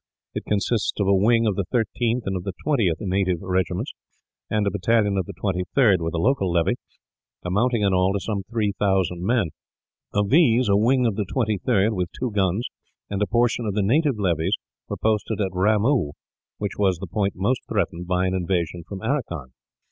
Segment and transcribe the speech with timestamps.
[0.33, 3.93] It consisted of a wing of the 13th and of the 20th Native Regiments,
[4.49, 6.77] and a battalion of the 23rd, with a local levy,
[7.45, 9.49] amounting in all to some 3000 men.
[10.11, 12.67] Of these a wing of the 23rd, with two guns,
[13.11, 14.55] and a portion of the native levies
[14.89, 16.13] were posted at Ramoo,
[16.57, 19.51] which was the point most threatened by an invasion from Aracan.